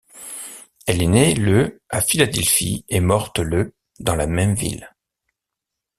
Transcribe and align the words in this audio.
Elle 0.87 1.03
est 1.03 1.07
née 1.07 1.35
le 1.35 1.79
à 1.91 2.01
Philadelphie 2.01 2.85
et 2.89 3.01
morte 3.01 3.37
le 3.37 3.75
dans 3.99 4.15
la 4.15 4.25
même 4.25 4.55
ville. 4.55 4.89